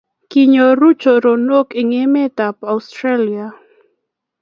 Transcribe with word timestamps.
Kinyoru 0.29 0.89
choronok 1.01 1.67
eng 1.79 1.91
emetab 2.05 2.55
Australia 2.73 3.47